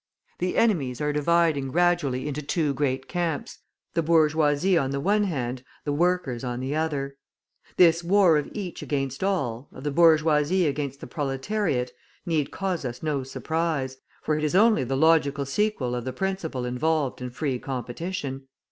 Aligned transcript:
The 0.39 0.57
enemies 0.57 0.99
are 0.99 1.13
dividing 1.13 1.67
gradually 1.69 2.27
into 2.27 2.41
two 2.41 2.73
great 2.73 3.07
camps 3.07 3.59
the 3.93 4.01
bourgeoisie 4.01 4.75
on 4.75 4.89
the 4.89 4.99
one 4.99 5.25
hand, 5.25 5.63
the 5.85 5.93
workers 5.93 6.43
on 6.43 6.59
the 6.59 6.75
other. 6.75 7.17
This 7.77 8.03
war 8.03 8.35
of 8.39 8.49
each 8.51 8.81
against 8.81 9.23
all, 9.23 9.69
of 9.71 9.83
the 9.83 9.91
bourgeoisie 9.91 10.65
against 10.65 11.01
the 11.01 11.05
proletariat, 11.05 11.91
need 12.25 12.49
cause 12.49 12.83
us 12.83 13.03
no 13.03 13.21
surprise, 13.21 13.97
for 14.23 14.35
it 14.35 14.43
is 14.43 14.55
only 14.55 14.83
the 14.83 14.97
logical 14.97 15.45
sequel 15.45 15.93
of 15.93 16.03
the 16.03 16.13
principle 16.13 16.65
involved 16.65 17.21
in 17.21 17.29
free 17.29 17.59
competition. 17.59 18.47